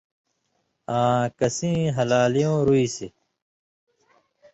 آں 0.99 1.21
کسیں 1.39 1.79
ہلالیُوں 1.97 2.57
رُوئیسیۡ 2.67 3.13